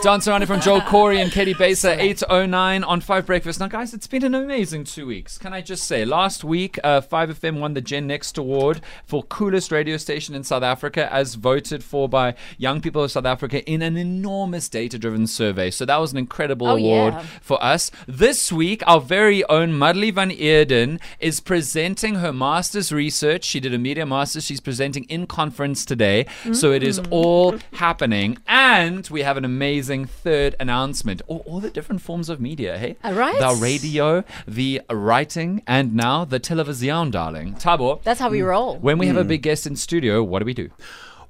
Dance 0.00 0.28
around 0.28 0.42
it 0.42 0.46
from 0.46 0.60
Joel 0.60 0.80
Corry 0.80 1.20
and 1.20 1.30
Caity 1.32 1.58
Baser, 1.58 1.90
809 1.90 2.84
on 2.84 3.00
5 3.00 3.26
Breakfast. 3.26 3.58
Now, 3.58 3.66
guys, 3.66 3.92
it's 3.92 4.06
been 4.06 4.24
an 4.24 4.32
amazing 4.34 4.84
two 4.84 5.06
weeks. 5.08 5.36
Can 5.38 5.52
I 5.52 5.60
just 5.60 5.84
say? 5.84 6.04
Last 6.04 6.44
week, 6.44 6.78
uh, 6.84 7.00
5FM 7.00 7.58
won 7.58 7.74
the 7.74 7.80
Gen 7.80 8.06
Next 8.06 8.38
Award 8.38 8.80
for 9.04 9.24
coolest 9.24 9.72
radio 9.72 9.96
station 9.96 10.36
in 10.36 10.44
South 10.44 10.62
Africa, 10.62 11.12
as 11.12 11.34
voted 11.34 11.82
for 11.82 12.08
by 12.08 12.36
young 12.58 12.80
people 12.80 13.02
of 13.02 13.10
South 13.10 13.24
Africa 13.26 13.62
in 13.68 13.82
an 13.82 13.96
enormous 13.96 14.68
data 14.68 14.98
driven 15.00 15.26
survey. 15.26 15.68
So, 15.68 15.84
that 15.84 15.96
was 15.96 16.12
an 16.12 16.18
incredible 16.18 16.68
Oh, 16.68 16.76
award 16.76 17.14
yeah. 17.14 17.22
for 17.42 17.62
us. 17.62 17.90
This 18.06 18.52
week, 18.52 18.84
our 18.86 19.00
very 19.00 19.44
own 19.48 19.76
Madly 19.76 20.12
van 20.12 20.30
Eerden 20.30 21.00
is 21.18 21.40
presenting 21.40 22.14
her 22.16 22.32
master's 22.32 22.92
research. 22.92 23.44
She 23.44 23.58
did 23.58 23.74
a 23.74 23.78
media 23.78 24.06
master's. 24.06 24.44
She's 24.44 24.60
presenting 24.60 25.04
in 25.04 25.26
conference 25.26 25.84
today. 25.84 26.26
So 26.52 26.70
it 26.70 26.84
is 26.84 27.00
all 27.10 27.56
happening. 27.74 28.38
And 28.46 29.06
we 29.08 29.22
have 29.22 29.36
an 29.36 29.44
amazing 29.44 29.87
third 30.06 30.54
announcement. 30.60 31.22
All, 31.26 31.42
all 31.46 31.60
the 31.60 31.70
different 31.70 32.02
forms 32.02 32.28
of 32.28 32.40
media, 32.40 32.76
hey? 32.78 32.96
All 33.04 33.14
right. 33.14 33.38
The 33.38 33.58
radio, 33.60 34.24
the 34.46 34.82
writing, 34.90 35.62
and 35.66 35.94
now 35.94 36.24
the 36.24 36.38
television, 36.38 37.10
darling. 37.10 37.54
Tabo, 37.54 38.02
That's 38.02 38.20
how 38.20 38.28
we 38.30 38.42
roll. 38.42 38.76
when 38.76 38.98
we 38.98 39.06
have 39.06 39.16
a 39.16 39.24
big 39.24 39.42
guest 39.42 39.66
in 39.66 39.76
studio, 39.76 40.22
what 40.22 40.40
do 40.40 40.44
we 40.44 40.54
do? 40.54 40.70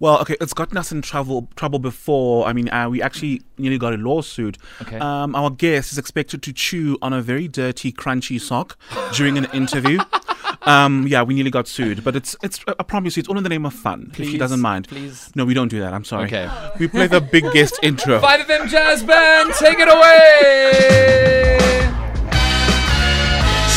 Well, 0.00 0.20
okay, 0.20 0.36
it's 0.40 0.54
gotten 0.54 0.76
us 0.76 0.92
in 0.92 1.02
trouble 1.02 1.48
trouble 1.56 1.80
before. 1.80 2.46
I 2.46 2.52
mean, 2.52 2.68
uh, 2.68 2.88
we 2.88 3.02
actually 3.02 3.42
nearly 3.56 3.78
got 3.78 3.92
a 3.92 3.96
lawsuit. 3.96 4.56
Okay. 4.82 4.96
Um, 4.98 5.34
our 5.34 5.50
guest 5.50 5.90
is 5.90 5.98
expected 5.98 6.40
to 6.44 6.52
chew 6.52 6.96
on 7.02 7.12
a 7.12 7.20
very 7.20 7.48
dirty, 7.48 7.90
crunchy 7.90 8.40
sock 8.40 8.78
during 9.14 9.36
an 9.36 9.46
interview. 9.52 9.98
um, 10.62 11.06
yeah, 11.06 11.22
we 11.22 11.34
nearly 11.34 11.50
got 11.50 11.68
sued, 11.68 12.02
but 12.04 12.16
it's 12.16 12.36
it's. 12.42 12.60
I 12.66 12.82
promise 12.82 13.16
you, 13.16 13.20
it's 13.20 13.28
all 13.28 13.36
in 13.38 13.42
the 13.44 13.48
name 13.48 13.64
of 13.64 13.72
fun. 13.74 14.10
if 14.18 14.28
she 14.28 14.38
doesn't 14.38 14.60
mind, 14.60 14.88
please. 14.88 15.30
No, 15.34 15.44
we 15.44 15.54
don't 15.54 15.68
do 15.68 15.80
that. 15.80 15.92
I'm 15.94 16.04
sorry. 16.04 16.26
Okay. 16.26 16.48
We 16.78 16.88
play 16.88 17.06
the 17.06 17.20
big 17.20 17.44
guest 17.52 17.78
intro. 17.82 18.20
5FM 18.20 18.68
Jazz 18.68 19.02
Band, 19.02 19.52
take 19.54 19.78
it 19.78 19.88
away! 19.88 21.64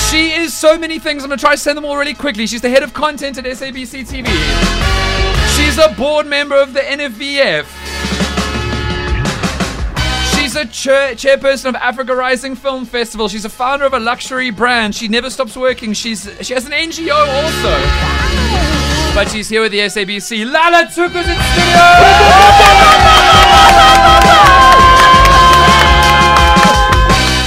She 0.09 0.32
is 0.34 0.54
so 0.54 0.78
many 0.78 1.00
things. 1.00 1.24
I'm 1.24 1.30
going 1.30 1.38
to 1.38 1.42
try 1.42 1.54
to 1.54 1.58
send 1.58 1.78
them 1.78 1.86
all 1.86 1.96
really 1.96 2.14
quickly. 2.14 2.46
She's 2.46 2.59
the 2.62 2.70
head 2.70 2.84
of 2.84 2.94
content 2.94 3.38
at 3.38 3.46
SABC 3.46 4.02
TV. 4.06 4.28
She's 5.56 5.78
a 5.78 5.88
board 5.96 6.28
member 6.28 6.56
of 6.62 6.74
the 6.74 6.82
NFVF. 6.82 7.66
She's 10.52 10.60
a 10.60 10.66
chair- 10.66 11.16
chairperson 11.16 11.70
of 11.70 11.76
Africa 11.76 12.14
Rising 12.14 12.56
Film 12.56 12.84
Festival. 12.84 13.30
She's 13.30 13.46
a 13.46 13.50
founder 13.50 13.86
of 13.86 13.94
a 13.94 14.00
luxury 14.00 14.50
brand. 14.52 14.94
She 14.94 15.08
never 15.08 15.30
stops 15.30 15.56
working. 15.56 15.94
She's 15.94 16.30
she 16.42 16.54
has 16.54 16.66
an 16.66 16.74
NGO 16.74 17.16
also. 17.16 17.72
But 19.16 19.30
she's 19.32 19.48
here 19.48 19.62
with 19.62 19.72
the 19.72 19.80
SABC. 19.80 20.44
Lala 20.52 20.88
Tuku's 20.88 21.26
in 21.26 21.40
studio. 21.40 22.92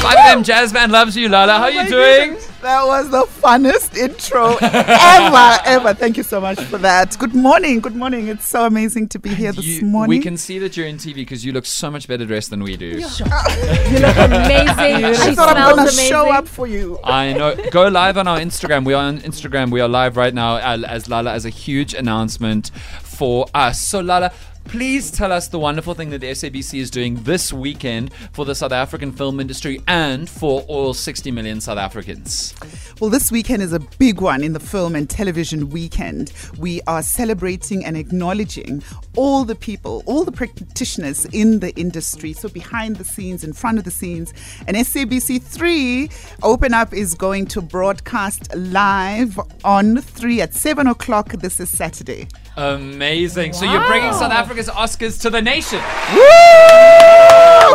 5FM 0.00 0.42
Jazz 0.44 0.72
Band 0.72 0.90
loves 0.90 1.14
you, 1.14 1.28
Lala. 1.28 1.54
How 1.58 1.64
are 1.64 1.70
you 1.70 1.80
oh 1.80 1.88
doing? 1.88 2.36
Goodness, 2.64 2.74
That 2.74 2.86
was 2.86 3.10
the 3.10 3.24
funnest 3.40 3.96
intro 3.96 4.56
ever, 4.60 5.58
ever. 5.66 5.94
Thank 5.94 6.16
you 6.16 6.22
so 6.22 6.40
much 6.40 6.60
for 6.60 6.78
that. 6.78 7.16
Good 7.18 7.34
morning. 7.34 7.80
Good 7.80 7.94
morning. 7.96 8.28
It's 8.28 8.48
so 8.48 8.64
amazing 8.66 9.08
to 9.08 9.18
be 9.18 9.30
here 9.30 9.52
this 9.52 9.64
You- 9.66 9.86
morning. 9.86 10.08
we 10.18 10.22
can 10.22 10.36
see 10.36 10.58
that 10.60 10.76
you're 10.76 10.86
in 10.86 10.96
TV 10.98 11.14
because 11.16 11.44
you 11.44 11.52
look 11.52 11.66
so 11.66 11.90
much 11.90 12.08
better 12.08 12.24
dressed 12.26 12.50
than 12.50 12.62
we 12.62 12.76
do. 12.76 12.86
You 12.86 13.98
look 14.00 14.16
amazing. 14.16 15.04
I 15.04 15.12
she 15.12 15.34
thought 15.34 15.56
I'm 15.56 15.76
gonna 15.76 15.90
show 15.92 16.30
up 16.30 16.48
for 16.48 16.66
you. 16.66 16.98
I 17.04 17.32
know. 17.32 17.54
Go 17.70 17.88
live 17.88 18.16
on 18.18 18.26
our 18.28 18.38
Instagram. 18.38 18.84
We 18.84 18.94
are 18.94 19.04
on 19.04 19.20
Instagram. 19.20 19.70
We 19.70 19.80
are 19.80 19.88
live 19.88 20.16
right 20.16 20.34
now 20.34 20.56
as 20.58 21.08
Lala 21.08 21.32
as 21.32 21.44
a 21.44 21.50
huge 21.50 21.94
announcement 21.94 22.70
for 23.02 23.46
us. 23.54 23.80
So 23.80 24.00
Lala. 24.00 24.32
Please 24.64 25.10
tell 25.10 25.30
us 25.30 25.48
the 25.48 25.58
wonderful 25.58 25.94
thing 25.94 26.10
that 26.10 26.20
the 26.20 26.30
SABC 26.30 26.80
is 26.80 26.90
doing 26.90 27.22
this 27.22 27.52
weekend 27.52 28.12
for 28.32 28.44
the 28.44 28.54
South 28.54 28.72
African 28.72 29.12
film 29.12 29.38
industry 29.38 29.80
and 29.86 30.28
for 30.28 30.62
all 30.62 30.92
60 30.92 31.30
million 31.30 31.60
South 31.60 31.78
Africans. 31.78 32.54
Well, 33.00 33.10
this 33.10 33.30
weekend 33.30 33.62
is 33.62 33.72
a 33.72 33.78
big 33.98 34.20
one 34.20 34.42
in 34.42 34.52
the 34.52 34.60
film 34.60 34.96
and 34.96 35.08
television 35.08 35.70
weekend. 35.70 36.32
We 36.58 36.80
are 36.88 37.02
celebrating 37.02 37.84
and 37.84 37.96
acknowledging 37.96 38.82
all 39.16 39.44
the 39.44 39.54
people, 39.54 40.02
all 40.06 40.24
the 40.24 40.32
practitioners 40.32 41.24
in 41.26 41.60
the 41.60 41.72
industry. 41.76 42.32
So, 42.32 42.48
behind 42.48 42.96
the 42.96 43.04
scenes, 43.04 43.44
in 43.44 43.52
front 43.52 43.78
of 43.78 43.84
the 43.84 43.90
scenes. 43.90 44.32
And 44.66 44.76
SABC 44.76 45.42
3 45.42 46.10
Open 46.42 46.74
Up 46.74 46.92
is 46.92 47.14
going 47.14 47.46
to 47.46 47.60
broadcast 47.60 48.54
live 48.54 49.38
on 49.64 50.00
3 50.00 50.40
at 50.40 50.54
7 50.54 50.86
o'clock. 50.86 51.32
This 51.32 51.60
is 51.60 51.68
Saturday. 51.68 52.28
Amazing. 52.56 53.52
So 53.52 53.64
you're 53.64 53.86
bringing 53.86 54.12
South 54.12 54.30
Africa's 54.30 54.68
Oscars 54.68 55.20
to 55.22 55.30
the 55.30 55.42
nation. 55.42 55.80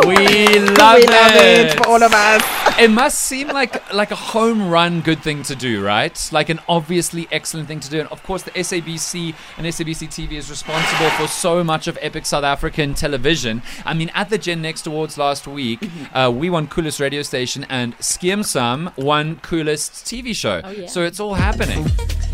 We 0.06 0.58
love 0.58 0.96
we 0.96 1.04
it. 1.04 1.10
love 1.10 1.32
it 1.34 1.76
for 1.76 1.86
all 1.88 2.02
of 2.02 2.12
us. 2.12 2.59
It 2.78 2.90
must 2.90 3.20
seem 3.20 3.48
like 3.48 3.92
like 3.92 4.10
a 4.10 4.16
home 4.16 4.68
run 4.70 5.00
good 5.00 5.22
thing 5.22 5.42
to 5.44 5.54
do, 5.54 5.84
right? 5.84 6.28
Like 6.32 6.48
an 6.48 6.60
obviously 6.68 7.28
excellent 7.30 7.68
thing 7.68 7.80
to 7.80 7.90
do. 7.90 8.00
And 8.00 8.08
of 8.08 8.22
course, 8.22 8.42
the 8.42 8.50
SABC 8.52 9.34
and 9.58 9.66
SABC 9.66 10.08
TV 10.08 10.32
is 10.32 10.48
responsible 10.48 11.10
for 11.10 11.26
so 11.26 11.62
much 11.62 11.88
of 11.88 11.98
epic 12.00 12.24
South 12.26 12.44
African 12.44 12.94
television. 12.94 13.62
I 13.84 13.94
mean, 13.94 14.10
at 14.14 14.30
the 14.30 14.38
Gen 14.38 14.62
Next 14.62 14.86
Awards 14.86 15.18
last 15.18 15.46
week, 15.46 15.80
uh, 16.14 16.32
we 16.34 16.48
won 16.50 16.66
coolest 16.68 17.00
radio 17.00 17.22
station, 17.22 17.66
and 17.68 17.96
Skeem 17.98 18.40
Saam 18.40 18.96
won 18.96 19.36
coolest 19.36 19.92
TV 20.06 20.34
show. 20.34 20.62
yeah. 20.70 20.86
So 20.86 21.02
it's 21.02 21.20
all 21.20 21.34
happening. 21.34 21.86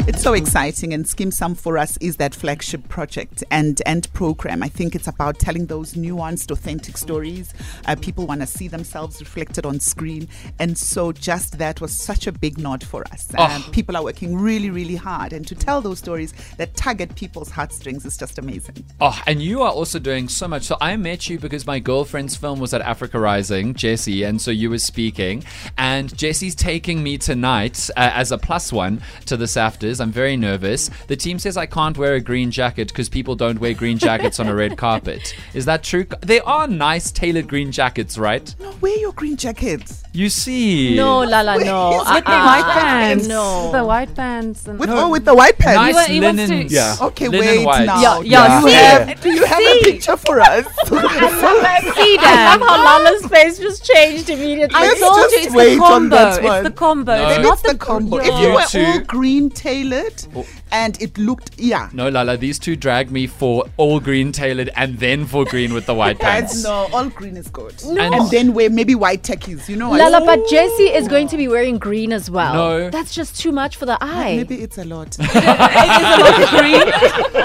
It's 0.08 0.22
so 0.22 0.34
exciting, 0.34 0.94
and 0.94 1.04
Skeem 1.04 1.32
Saam 1.32 1.56
for 1.56 1.76
us 1.76 1.96
is 1.96 2.16
that 2.18 2.32
flagship 2.34 2.88
project 2.88 3.42
and 3.50 3.82
and 3.86 4.12
program. 4.12 4.62
I 4.62 4.68
think 4.68 4.94
it's 4.94 5.08
about 5.08 5.40
telling 5.40 5.66
those 5.66 5.94
nuanced, 5.94 6.52
authentic 6.52 6.96
stories. 6.96 7.52
Uh, 7.86 7.96
people 7.96 8.24
want 8.26 8.40
to 8.42 8.46
see 8.46 8.68
themselves 8.68 9.18
reflected 9.18 9.66
on 9.66 9.80
screen, 9.80 10.25
and 10.58 10.76
so 10.76 11.12
just 11.12 11.58
that 11.58 11.80
was 11.80 11.92
such 11.96 12.26
a 12.26 12.32
big 12.32 12.58
nod 12.58 12.84
for 12.84 13.04
us. 13.12 13.28
Um, 13.36 13.46
Oh. 13.66 13.68
people 13.72 13.96
are 13.96 14.02
working 14.04 14.36
really, 14.36 14.70
really 14.70 14.96
hard, 14.96 15.32
and 15.32 15.46
to 15.46 15.54
tell 15.54 15.80
those 15.80 15.98
stories 15.98 16.34
that 16.58 16.74
tug 16.76 17.00
at 17.00 17.14
people's 17.14 17.50
heartstrings 17.50 18.04
is 18.04 18.16
just 18.16 18.38
amazing. 18.38 18.84
Oh, 19.00 19.20
and 19.26 19.40
you 19.42 19.62
are 19.62 19.70
also 19.70 19.98
doing 19.98 20.28
so 20.28 20.48
much. 20.48 20.64
So 20.64 20.76
I 20.80 20.96
met 20.96 21.28
you 21.28 21.38
because 21.38 21.66
my 21.66 21.78
girlfriend's 21.78 22.36
film 22.36 22.60
was 22.60 22.74
at 22.74 22.80
Africa 22.80 23.18
Rising, 23.20 23.74
Jesse. 23.74 24.22
and 24.24 24.40
so 24.40 24.50
you 24.50 24.70
were 24.70 24.78
speaking. 24.78 25.44
And 25.78 26.16
Jesse's 26.16 26.54
taking 26.54 27.02
me 27.02 27.18
tonight 27.18 27.88
uh, 27.96 28.10
as 28.14 28.32
a 28.32 28.38
plus 28.38 28.72
one 28.72 29.02
to 29.26 29.36
the 29.36 29.44
SAFTAs. 29.46 30.00
I'm 30.00 30.10
very 30.12 30.36
nervous. 30.36 30.90
The 31.06 31.16
team 31.16 31.38
says 31.38 31.56
I 31.56 31.66
can't 31.66 31.96
wear 31.98 32.14
a 32.14 32.20
green 32.20 32.50
jacket 32.50 32.88
because 32.88 33.08
people 33.08 33.34
don't 33.36 33.60
wear 33.60 33.74
green 33.74 33.98
jackets 33.98 34.40
on 34.40 34.48
a 34.48 34.54
red 34.54 34.76
carpet. 34.76 35.34
Is 35.54 35.64
that 35.66 35.82
true? 35.82 36.06
They 36.20 36.40
are 36.40 36.66
nice 36.66 37.10
tailored 37.12 37.48
green 37.48 37.72
jackets, 37.72 38.18
right? 38.18 38.54
No, 38.60 38.72
wear 38.80 38.98
your 38.98 39.12
green 39.12 39.36
jackets. 39.36 40.02
You 40.16 40.30
see. 40.30 40.96
No, 40.96 41.18
Lala, 41.20 41.58
no. 41.62 41.90
With 41.98 42.08
uh-uh. 42.08 42.20
the 42.20 42.30
Uh-uh. 42.30 42.44
white 42.48 42.72
pants. 42.72 43.26
No. 43.28 43.70
The 43.72 43.84
white 43.84 44.14
pants. 44.14 44.66
And 44.66 44.78
With 44.80 44.88
oh, 44.88 45.10
with 45.10 45.26
the 45.26 45.34
white 45.34 45.58
pants. 45.58 45.76
Nice 45.76 45.94
wa- 45.94 46.04
he 46.14 46.20
linen. 46.20 46.48
to- 46.48 46.74
Yeah. 46.74 46.96
Okay, 47.08 47.28
linen 47.28 47.46
wait 47.58 47.66
white. 47.66 47.84
now. 47.84 48.00
Yeah, 48.00 48.22
Do 48.22 48.28
yeah, 48.28 48.60
you 48.62 48.68
see? 48.68 48.74
have, 48.74 49.20
do 49.20 49.30
you 49.30 49.44
have 49.44 49.60
a 49.60 49.78
picture 49.84 50.16
for 50.16 50.40
us? 50.40 50.64
See 50.88 52.16
that? 52.16 52.58
how 52.66 52.84
Lala's 52.84 53.26
face 53.26 53.58
just 53.58 53.84
changed 53.84 54.30
immediately. 54.30 54.74
I 54.74 54.86
Let's 54.88 55.00
told 55.00 55.16
just 55.16 55.32
you 55.34 55.40
it's 55.60 55.74
the 55.74 55.78
combo. 55.78 56.16
that. 56.16 56.44
It's 56.44 56.62
the 56.68 56.74
combo. 56.74 57.14
No. 57.16 57.28
It's 57.28 57.42
not 57.42 57.58
it's 57.60 57.72
the 57.72 57.78
combo. 57.78 58.16
If 58.16 58.26
you 58.26 58.46
You 58.46 58.54
were 58.54 58.86
all 58.86 59.00
green 59.00 59.50
tailored 59.50 60.24
oh. 60.34 60.46
and 60.72 61.00
it 61.02 61.18
looked, 61.18 61.50
yeah. 61.58 61.90
No, 61.92 62.08
Lala, 62.08 62.36
these 62.38 62.58
two 62.58 62.74
dragged 62.76 63.10
me 63.10 63.26
for 63.26 63.64
all 63.76 64.00
green 64.00 64.32
tailored 64.32 64.70
and 64.76 64.98
then 64.98 65.26
for 65.26 65.44
green 65.44 65.74
with 65.74 65.84
the 65.86 65.94
white 65.94 66.18
pants. 66.18 66.62
no, 66.64 66.88
all 66.92 67.08
green 67.10 67.36
is 67.36 67.48
good. 67.48 67.74
And- 67.84 67.98
And, 68.16 68.30
then 68.30 68.54
wear 68.54 68.70
maybe 68.70 68.94
white 68.94 69.22
techies, 69.22 69.68
you 69.68 69.76
know. 69.76 69.92
I- 69.92 70.05
Lala, 70.10 70.24
but 70.24 70.48
Jesse 70.48 70.84
is 70.84 71.08
going 71.08 71.28
to 71.28 71.36
be 71.36 71.48
wearing 71.48 71.78
green 71.78 72.12
as 72.12 72.30
well. 72.30 72.54
No. 72.54 72.90
That's 72.90 73.14
just 73.14 73.40
too 73.40 73.50
much 73.52 73.76
for 73.76 73.86
the 73.86 73.98
eye. 74.00 74.36
Maybe 74.36 74.62
it's 74.62 74.78
a 74.78 74.84
lot. 74.84 75.16
it 75.20 75.26
is 75.26 75.34
a 75.34 76.20
lot 76.22 76.42
of 76.42 76.48
green. 76.50 76.92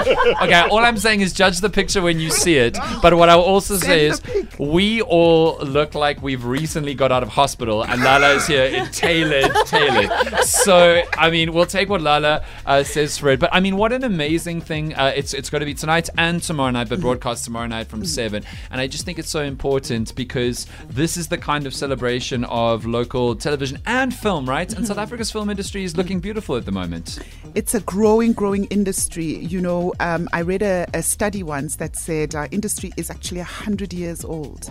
Okay, 0.42 0.60
all 0.68 0.78
I'm 0.78 0.96
saying 0.96 1.20
is 1.20 1.32
judge 1.32 1.60
the 1.60 1.70
picture 1.70 2.02
when 2.02 2.18
you 2.18 2.30
see 2.30 2.56
it. 2.56 2.76
But 3.00 3.14
what 3.14 3.28
I'll 3.28 3.40
also 3.40 3.76
say 3.76 4.06
is 4.06 4.20
pic. 4.20 4.46
we 4.58 5.00
all 5.00 5.58
look 5.58 5.94
like 5.94 6.22
we've 6.22 6.44
recently 6.44 6.94
got 6.94 7.12
out 7.12 7.22
of 7.22 7.28
hospital, 7.28 7.84
and 7.84 8.02
Lala 8.02 8.34
is 8.34 8.46
here 8.46 8.64
in 8.64 8.86
tailored, 8.90 9.52
tailored. 9.66 10.10
So 10.44 11.02
I 11.16 11.30
mean, 11.30 11.52
we'll 11.52 11.66
take 11.66 11.88
what 11.88 12.00
Lala 12.00 12.44
uh, 12.66 12.82
says 12.82 13.16
for 13.18 13.30
it. 13.30 13.40
But 13.40 13.50
I 13.52 13.60
mean, 13.60 13.76
what 13.76 13.92
an 13.92 14.02
amazing 14.04 14.60
thing! 14.60 14.94
Uh, 14.94 15.12
it's 15.14 15.34
it's 15.34 15.50
going 15.50 15.60
to 15.60 15.66
be 15.66 15.74
tonight 15.74 16.08
and 16.18 16.42
tomorrow 16.42 16.70
night, 16.70 16.88
but 16.88 17.00
broadcast 17.00 17.44
tomorrow 17.44 17.66
night 17.66 17.86
from 17.86 18.04
seven. 18.04 18.44
And 18.70 18.80
I 18.80 18.86
just 18.86 19.04
think 19.04 19.18
it's 19.18 19.30
so 19.30 19.42
important 19.42 20.14
because 20.14 20.66
this 20.88 21.16
is 21.16 21.28
the 21.28 21.38
kind 21.38 21.66
of 21.66 21.74
celebration 21.74 22.44
of 22.52 22.84
local 22.86 23.34
television 23.34 23.78
and 23.86 24.14
film, 24.14 24.48
right? 24.48 24.72
And 24.74 24.86
South 24.86 24.98
Africa's 24.98 25.32
film 25.32 25.48
industry 25.50 25.82
is 25.84 25.96
looking 25.96 26.20
beautiful 26.20 26.54
at 26.56 26.66
the 26.66 26.72
moment. 26.72 27.18
It's 27.54 27.74
a 27.74 27.80
growing, 27.80 28.32
growing 28.34 28.66
industry. 28.66 29.38
You 29.38 29.60
know, 29.60 29.94
um, 30.00 30.28
I 30.32 30.42
read 30.42 30.62
a, 30.62 30.86
a 30.94 31.02
study 31.02 31.42
once 31.42 31.76
that 31.76 31.96
said 31.96 32.34
our 32.34 32.48
industry 32.50 32.92
is 32.96 33.10
actually 33.10 33.38
100 33.38 33.92
years 33.92 34.24
old. 34.24 34.70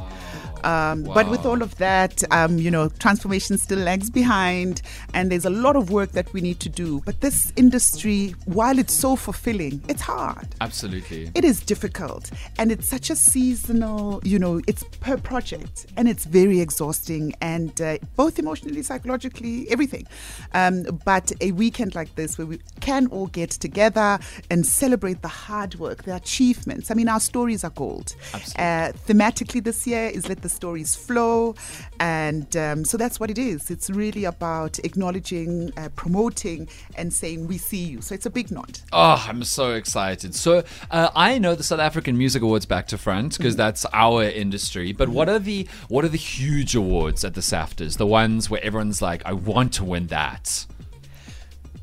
Um, 0.64 1.04
But 1.04 1.28
with 1.30 1.44
all 1.46 1.64
of 1.64 1.76
that, 1.78 2.24
um, 2.32 2.60
you 2.60 2.70
know, 2.70 2.90
transformation 3.00 3.58
still 3.58 3.80
lags 3.80 4.12
behind, 4.12 4.84
and 5.16 5.32
there's 5.32 5.46
a 5.46 5.50
lot 5.50 5.76
of 5.76 5.90
work 5.90 6.12
that 6.12 6.32
we 6.34 6.42
need 6.42 6.60
to 6.60 6.70
do. 6.70 7.02
But 7.04 7.22
this 7.22 7.52
industry, 7.56 8.36
while 8.46 8.78
it's 8.78 8.94
so 8.94 9.16
fulfilling, 9.16 9.82
it's 9.90 10.04
hard. 10.04 10.48
Absolutely. 10.62 11.32
It 11.34 11.44
is 11.44 11.60
difficult, 11.62 12.30
and 12.60 12.72
it's 12.72 12.88
such 12.88 13.10
a 13.10 13.16
seasonal, 13.16 14.22
you 14.24 14.38
know, 14.38 14.62
it's 14.68 14.84
per 15.00 15.18
project, 15.18 15.88
and 15.98 16.08
it's 16.08 16.26
very 16.26 16.60
exhausting, 16.60 17.34
and 17.42 17.71
uh, 17.80 17.98
both 18.16 18.40
emotionally, 18.40 18.82
psychologically, 18.82 19.70
everything. 19.70 20.08
Um, 20.54 20.84
but 21.06 21.32
a 21.40 21.52
weekend 21.52 21.96
like 21.96 22.14
this, 22.16 22.38
where 22.38 22.48
we 22.48 22.60
can 22.82 23.08
all 23.08 23.28
get 23.28 23.52
together 23.52 24.20
and 24.50 24.66
celebrate 24.66 25.22
the 25.22 25.28
hard 25.28 25.76
work, 25.76 26.04
the 26.04 26.16
achievements. 26.16 26.92
I 26.92 26.96
mean, 26.96 27.08
our 27.08 27.20
stories 27.20 27.64
are 27.64 27.70
gold. 27.70 28.16
Uh, 28.34 28.92
thematically, 29.08 29.64
this 29.64 29.88
year 29.88 30.08
is 30.08 30.28
let 30.28 30.42
the 30.42 30.50
stories 30.50 30.96
flow, 30.96 31.56
and 32.00 32.56
um, 32.58 32.84
so 32.84 32.98
that's 32.98 33.20
what 33.20 33.30
it 33.30 33.38
is. 33.38 33.72
It's 33.72 33.90
really 33.90 34.26
about 34.26 34.80
acknowledging, 34.80 35.72
uh, 35.78 35.90
promoting, 35.96 36.68
and 36.96 37.14
saying 37.14 37.48
we 37.48 37.58
see 37.58 37.84
you. 37.84 38.02
So 38.02 38.16
it's 38.16 38.26
a 38.26 38.30
big 38.30 38.52
nod. 38.52 38.80
Oh, 38.92 39.24
I'm 39.28 39.44
so 39.44 39.74
excited. 39.74 40.36
So, 40.36 40.64
uh, 40.90 41.10
I 41.16 41.38
know 41.38 41.56
the 41.56 41.64
South 41.64 41.80
African 41.80 42.18
Music 42.18 42.42
Awards 42.42 42.66
back 42.66 42.88
to 42.88 42.98
front 42.98 43.38
because 43.38 43.56
that's 43.56 43.86
our 43.94 44.24
industry. 44.24 44.92
But 44.92 45.10
what 45.10 45.30
are 45.30 45.40
the 45.40 45.68
what 45.88 46.04
are 46.04 46.10
the 46.10 46.18
huge 46.18 46.76
awards 46.76 47.24
at 47.24 47.34
the 47.34 47.42
SAFTAs? 47.42 47.98
The 47.98 48.08
ones 48.08 48.50
where 48.50 48.64
everyone's 48.64 49.02
like, 49.02 49.22
I 49.26 49.34
want 49.34 49.74
to 49.74 49.84
win 49.84 50.08
that. 50.08 50.66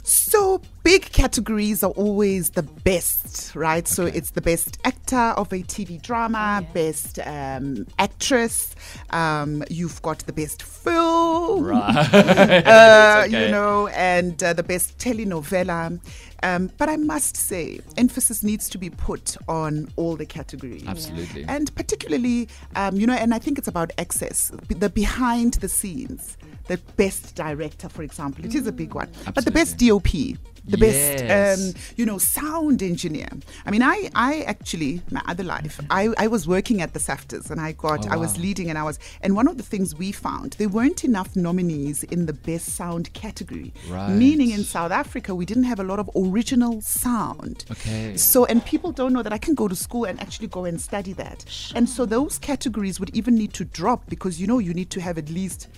So 0.03 0.63
big 0.89 1.13
categories 1.13 1.85
are 1.85 1.91
always 1.91 2.49
the 2.51 2.63
best, 2.63 3.55
right? 3.55 3.87
So 3.87 4.07
it's 4.07 4.31
the 4.31 4.41
best 4.41 4.79
actor 4.85 5.35
of 5.37 5.53
a 5.53 5.63
TV 5.63 6.01
drama, 6.01 6.67
best 6.73 7.19
um, 7.27 7.87
actress. 7.99 8.75
Um, 9.11 9.63
you've 9.69 10.01
got 10.01 10.21
the 10.21 10.33
best 10.33 10.63
film, 10.63 11.71
uh, 11.75 13.25
okay. 13.27 13.29
you 13.29 13.51
know, 13.51 13.89
and 13.89 14.43
uh, 14.43 14.55
the 14.55 14.63
best 14.63 14.97
telenovela. 14.97 16.01
Um, 16.43 16.71
but 16.79 16.89
I 16.89 16.97
must 16.97 17.37
say, 17.37 17.81
emphasis 17.99 18.43
needs 18.43 18.71
to 18.71 18.79
be 18.79 18.89
put 18.89 19.37
on 19.47 19.89
all 19.97 20.17
the 20.17 20.25
categories. 20.25 20.85
Absolutely. 20.87 21.45
And 21.49 21.75
particularly, 21.75 22.49
um, 22.77 22.97
you 22.97 23.07
know, 23.07 23.15
and 23.15 23.35
I 23.35 23.39
think 23.39 23.59
it's 23.59 23.69
about 23.69 23.93
access, 23.99 24.53
the 24.69 24.89
behind 24.89 25.55
the 25.55 25.69
scenes. 25.69 26.39
The 26.69 26.77
best 26.97 27.35
director, 27.35 27.89
for 27.89 28.03
example, 28.03 28.45
it 28.45 28.55
is 28.55 28.67
a 28.67 28.73
big 28.73 28.95
one. 28.95 29.11
But 29.35 29.47
the 29.47 29.51
best 29.51 29.79
DOP, 29.79 30.37
the 30.69 30.79
Yes. 30.79 31.15
best, 31.23 31.59
um, 31.77 31.83
you 31.97 32.05
know, 32.07 32.19
sound 32.19 32.83
engineer. 32.83 33.29
I 33.67 33.71
mean, 33.71 33.83
I, 33.83 34.11
I 34.15 34.43
actually, 34.43 35.03
my 35.11 35.23
other 35.27 35.45
life, 35.45 35.81
I, 35.91 36.09
I 36.19 36.27
was 36.27 36.47
working 36.47 36.81
at 36.83 36.93
the 36.93 36.99
SAFTAs 37.01 37.51
and 37.51 37.61
I 37.61 37.73
got, 37.73 38.07
Oh, 38.07 38.11
I 38.11 38.17
was 38.17 38.37
wow. 38.37 38.43
leading 38.43 38.69
and 38.71 38.79
I 38.79 38.83
was, 38.83 38.99
and 39.23 39.35
one 39.35 39.49
of 39.49 39.57
the 39.57 39.63
things 39.63 39.95
we 39.95 40.13
found, 40.13 40.53
there 40.59 40.69
weren't 40.69 41.05
enough 41.05 41.35
nominees 41.35 42.05
in 42.05 42.27
the 42.27 42.33
best 42.33 42.77
sound 42.77 43.13
category. 43.15 43.73
Right. 43.89 44.11
Meaning 44.11 44.51
in 44.51 44.63
South 44.65 44.93
Africa, 44.93 45.35
we 45.35 45.47
didn't 45.47 45.65
have 45.65 45.81
a 45.81 45.85
lot 45.85 45.99
of 45.99 46.11
original 46.15 46.81
sound. 46.83 47.65
Okay. 47.71 48.17
So, 48.17 48.45
and 48.45 48.65
people 48.65 48.93
don't 48.93 49.13
know 49.13 49.23
that 49.23 49.33
I 49.33 49.39
can 49.39 49.55
go 49.55 49.69
to 49.69 49.77
school 49.77 50.05
and 50.05 50.21
actually 50.21 50.49
go 50.49 50.65
and 50.65 50.81
study 50.81 51.13
that. 51.15 51.45
And 51.75 51.89
so 51.89 52.05
those 52.07 52.39
categories 52.39 53.01
would 53.01 53.15
even 53.17 53.35
need 53.35 53.53
to 53.55 53.65
drop 53.65 54.09
because, 54.09 54.41
you 54.41 54.47
know, 54.47 54.59
you 54.59 54.75
need 54.75 54.91
to 54.91 55.01
have 55.01 55.19
at 55.19 55.29
least 55.31 55.69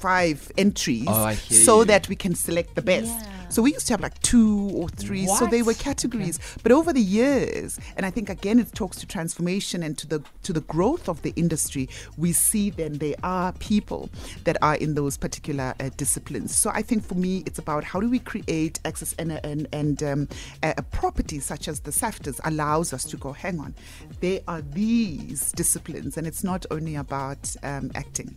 five 0.00 0.50
entries 0.56 1.04
Oh, 1.08 1.32
so 1.34 1.80
you. 1.80 1.84
that 1.86 2.08
we 2.08 2.16
can 2.16 2.34
select 2.34 2.74
the 2.74 2.82
best. 2.82 3.12
So 3.50 3.62
we 3.62 3.72
used 3.72 3.88
to 3.88 3.92
have 3.94 4.00
like 4.00 4.16
two 4.22 4.70
or 4.74 4.88
three. 4.88 5.26
So 5.26 5.44
they 5.46 5.62
were 5.62 5.72
What? 5.72 5.78
categories. 5.90 6.38
But 6.62 6.70
over 6.70 6.92
the 6.92 7.00
years, 7.02 7.80
and 7.96 8.06
I 8.06 8.10
think 8.10 8.30
again 8.30 8.60
it 8.60 8.72
talks 8.74 8.96
to 8.98 9.06
transformation 9.06 9.82
and 9.82 9.98
to 9.98 10.06
the 10.06 10.22
to 10.44 10.52
the 10.52 10.60
growth 10.60 11.08
of 11.08 11.20
the 11.22 11.32
industry, 11.34 11.88
we 12.16 12.32
see 12.32 12.70
then 12.70 12.92
there 12.98 13.16
are 13.24 13.52
people 13.54 14.08
that 14.44 14.56
are 14.62 14.76
in 14.76 14.94
those 14.94 15.16
particular 15.16 15.74
uh, 15.80 15.90
disciplines. 15.96 16.54
So 16.56 16.70
I 16.72 16.82
think 16.82 17.04
for 17.04 17.16
me 17.16 17.42
it's 17.44 17.58
about 17.58 17.82
how 17.82 17.98
do 18.00 18.08
we 18.08 18.20
create 18.20 18.78
access 18.84 19.14
and 19.18 19.32
and, 19.44 19.66
and 19.72 20.00
um, 20.04 20.28
a, 20.62 20.74
a 20.78 20.82
property 20.82 21.40
such 21.40 21.66
as 21.66 21.80
the 21.80 21.90
SAFTAs 21.90 22.38
allows 22.44 22.92
us 22.92 23.02
to 23.10 23.16
go, 23.16 23.32
hang 23.32 23.58
on, 23.58 23.74
there 24.20 24.40
are 24.46 24.62
these 24.62 25.50
disciplines 25.52 26.16
and 26.16 26.24
it's 26.24 26.44
not 26.44 26.66
only 26.70 26.94
about 26.94 27.42
um, 27.64 27.90
acting. 27.96 28.30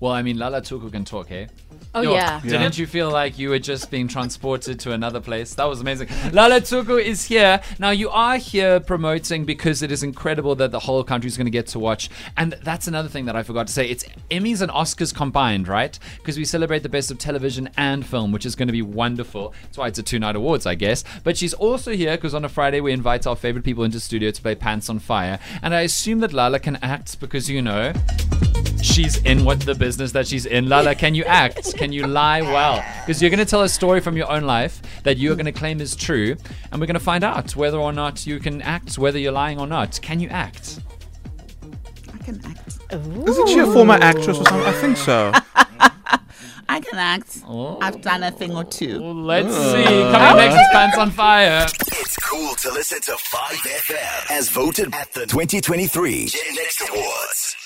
Well, 0.00 0.12
I 0.12 0.22
mean, 0.22 0.38
Lala 0.38 0.60
Tuku 0.60 0.90
can 0.90 1.04
talk, 1.04 1.30
eh? 1.30 1.46
Oh, 1.94 2.02
Yo, 2.02 2.12
yeah. 2.12 2.40
Didn't 2.40 2.76
you 2.76 2.86
feel 2.86 3.10
like 3.10 3.38
you 3.38 3.48
were 3.48 3.58
just 3.58 3.90
being 3.90 4.06
transported 4.06 4.78
to 4.80 4.92
another 4.92 5.18
place? 5.18 5.54
That 5.54 5.64
was 5.64 5.80
amazing. 5.80 6.08
Lala 6.32 6.60
Tuku 6.60 7.02
is 7.02 7.24
here. 7.24 7.60
Now, 7.78 7.88
you 7.90 8.10
are 8.10 8.36
here 8.36 8.80
promoting 8.80 9.46
because 9.46 9.82
it 9.82 9.90
is 9.90 10.02
incredible 10.02 10.54
that 10.56 10.72
the 10.72 10.78
whole 10.78 11.02
country 11.02 11.28
is 11.28 11.38
going 11.38 11.46
to 11.46 11.50
get 11.50 11.68
to 11.68 11.78
watch. 11.78 12.10
And 12.36 12.52
that's 12.62 12.86
another 12.86 13.08
thing 13.08 13.24
that 13.24 13.36
I 13.36 13.42
forgot 13.42 13.66
to 13.68 13.72
say. 13.72 13.88
It's 13.88 14.04
Emmys 14.30 14.60
and 14.60 14.70
Oscars 14.70 15.14
combined, 15.14 15.68
right? 15.68 15.98
Because 16.18 16.36
we 16.36 16.44
celebrate 16.44 16.82
the 16.82 16.90
best 16.90 17.10
of 17.10 17.16
television 17.16 17.70
and 17.78 18.04
film, 18.04 18.30
which 18.30 18.44
is 18.44 18.54
going 18.54 18.68
to 18.68 18.72
be 18.72 18.82
wonderful. 18.82 19.54
That's 19.62 19.78
why 19.78 19.88
it's 19.88 19.98
a 19.98 20.02
two 20.02 20.18
night 20.18 20.36
awards, 20.36 20.66
I 20.66 20.74
guess. 20.74 21.02
But 21.24 21.38
she's 21.38 21.54
also 21.54 21.92
here 21.92 22.16
because 22.16 22.34
on 22.34 22.44
a 22.44 22.50
Friday 22.50 22.82
we 22.82 22.92
invite 22.92 23.26
our 23.26 23.36
favorite 23.36 23.64
people 23.64 23.84
into 23.84 24.00
studio 24.00 24.30
to 24.30 24.42
play 24.42 24.54
Pants 24.54 24.90
on 24.90 24.98
Fire. 24.98 25.38
And 25.62 25.74
I 25.74 25.80
assume 25.80 26.20
that 26.20 26.34
Lala 26.34 26.58
can 26.58 26.76
act 26.76 27.18
because, 27.20 27.48
you 27.48 27.62
know, 27.62 27.94
she's 28.86 29.18
in 29.18 29.44
what 29.44 29.60
the 29.60 29.74
business 29.74 30.12
that 30.12 30.26
she's 30.26 30.46
in. 30.46 30.68
Lala, 30.68 30.94
can 30.94 31.14
you 31.14 31.24
act? 31.24 31.74
Can 31.76 31.92
you 31.92 32.06
lie 32.06 32.42
well? 32.42 32.84
Because 33.04 33.20
you're 33.20 33.30
going 33.30 33.38
to 33.38 33.44
tell 33.44 33.62
a 33.62 33.68
story 33.68 34.00
from 34.00 34.16
your 34.16 34.30
own 34.30 34.44
life 34.44 34.80
that 35.02 35.18
you're 35.18 35.34
going 35.34 35.46
to 35.46 35.52
claim 35.52 35.80
is 35.80 35.96
true, 35.96 36.36
and 36.70 36.80
we're 36.80 36.86
going 36.86 36.94
to 36.94 37.00
find 37.00 37.24
out 37.24 37.56
whether 37.56 37.78
or 37.78 37.92
not 37.92 38.26
you 38.26 38.38
can 38.38 38.62
act, 38.62 38.98
whether 38.98 39.18
you're 39.18 39.32
lying 39.32 39.58
or 39.58 39.66
not. 39.66 40.00
Can 40.02 40.20
you 40.20 40.28
act? 40.28 40.80
I 42.12 42.18
can 42.18 42.40
act. 42.44 42.78
Isn't 42.90 43.48
she 43.48 43.58
a 43.58 43.66
former 43.66 43.94
actress 43.94 44.38
or 44.38 44.44
something? 44.44 44.62
I 44.62 44.72
think 44.72 44.96
so. 44.96 45.32
I 46.68 46.80
can 46.80 46.98
act. 46.98 47.42
Oh. 47.46 47.78
I've 47.80 48.00
done 48.02 48.22
a 48.22 48.30
thing 48.30 48.54
or 48.54 48.64
two. 48.64 49.00
Well, 49.00 49.14
let's 49.14 49.54
see. 49.54 49.84
Coming 49.84 50.14
oh. 50.14 50.36
next 50.36 50.54
is 50.54 50.68
Pants 50.72 50.98
on 50.98 51.10
Fire. 51.10 51.64
It's 51.64 52.16
cool 52.16 52.54
to 52.54 52.72
listen 52.72 53.00
to 53.02 53.12
5FM 53.12 54.30
as 54.30 54.48
voted 54.50 54.94
at 54.94 55.12
the 55.12 55.26
2023 55.26 56.26
Gen 56.26 56.54
Next 56.54 56.82
Awards. 56.88 57.65